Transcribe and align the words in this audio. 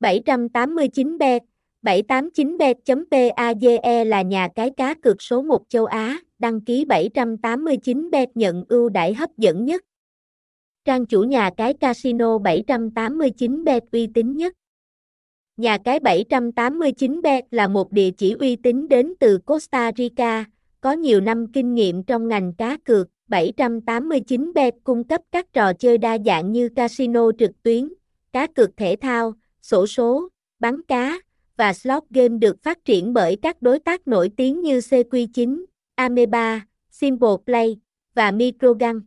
789bet, 0.00 1.40
789bet.paze 1.82 4.04
là 4.04 4.22
nhà 4.22 4.48
cái 4.54 4.70
cá 4.70 4.94
cược 4.94 5.22
số 5.22 5.42
1 5.42 5.58
châu 5.68 5.84
Á, 5.84 6.18
đăng 6.38 6.60
ký 6.60 6.84
789 6.84 8.10
b 8.10 8.14
nhận 8.34 8.64
ưu 8.68 8.88
đãi 8.88 9.14
hấp 9.14 9.30
dẫn 9.36 9.64
nhất. 9.64 9.82
Trang 10.84 11.06
chủ 11.06 11.22
nhà 11.22 11.50
cái 11.56 11.74
casino 11.74 12.38
789 12.38 13.64
b 13.64 13.68
uy 13.92 14.06
tín 14.14 14.36
nhất. 14.36 14.54
Nhà 15.56 15.78
cái 15.78 16.00
789 16.00 17.22
b 17.22 17.26
là 17.50 17.68
một 17.68 17.92
địa 17.92 18.10
chỉ 18.10 18.32
uy 18.38 18.56
tín 18.56 18.88
đến 18.88 19.14
từ 19.20 19.38
Costa 19.38 19.92
Rica, 19.96 20.44
có 20.80 20.92
nhiều 20.92 21.20
năm 21.20 21.46
kinh 21.52 21.74
nghiệm 21.74 22.02
trong 22.02 22.28
ngành 22.28 22.52
cá 22.52 22.76
cược. 22.84 23.08
789 23.26 24.52
b 24.54 24.58
cung 24.84 25.04
cấp 25.04 25.20
các 25.32 25.52
trò 25.52 25.72
chơi 25.72 25.98
đa 25.98 26.18
dạng 26.18 26.52
như 26.52 26.68
casino 26.68 27.30
trực 27.38 27.50
tuyến, 27.62 27.92
cá 28.32 28.46
cược 28.46 28.76
thể 28.76 28.96
thao, 29.00 29.32
sổ 29.70 29.86
số, 29.86 30.28
bắn 30.60 30.82
cá 30.82 31.18
và 31.56 31.72
slot 31.72 32.02
game 32.10 32.28
được 32.38 32.62
phát 32.62 32.78
triển 32.84 33.12
bởi 33.12 33.36
các 33.42 33.62
đối 33.62 33.78
tác 33.78 34.08
nổi 34.08 34.30
tiếng 34.36 34.60
như 34.62 34.78
CQ9, 34.78 35.64
Ameba, 35.94 36.66
Simple 36.90 37.28
Play 37.44 37.76
và 38.14 38.30
Microgun. 38.30 39.00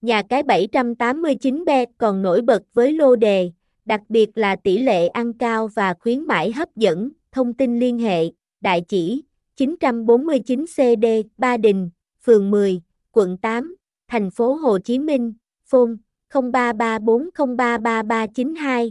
Nhà 0.00 0.22
cái 0.22 0.42
789 0.42 1.64
bet 1.64 1.88
còn 1.98 2.22
nổi 2.22 2.40
bật 2.42 2.62
với 2.72 2.92
lô 2.92 3.16
đề, 3.16 3.50
đặc 3.84 4.00
biệt 4.08 4.30
là 4.34 4.56
tỷ 4.56 4.78
lệ 4.78 5.08
ăn 5.08 5.32
cao 5.32 5.68
và 5.68 5.94
khuyến 6.00 6.20
mãi 6.22 6.52
hấp 6.52 6.76
dẫn, 6.76 7.10
thông 7.32 7.54
tin 7.54 7.78
liên 7.78 7.98
hệ, 7.98 8.24
Đại 8.60 8.84
chỉ 8.88 9.22
949 9.56 10.64
CD 10.66 11.06
Ba 11.36 11.56
Đình, 11.56 11.90
phường 12.24 12.50
10, 12.50 12.80
quận 13.12 13.38
8, 13.38 13.76
thành 14.08 14.30
phố 14.30 14.54
Hồ 14.54 14.78
Chí 14.78 14.98
Minh, 14.98 15.32
phone 15.66 15.90
0334033392 16.32 18.90